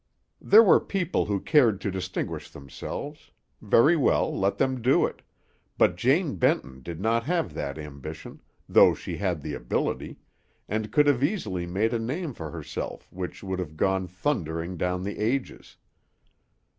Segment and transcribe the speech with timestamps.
[0.41, 3.29] There were people who cared to distinguish themselves:
[3.61, 5.21] very well, let them do it;
[5.77, 10.17] but Jane Benton did not have that ambition, though she had the ability,
[10.67, 15.03] and could have easily made a name for herself which would have gone thundering down
[15.03, 15.77] the ages.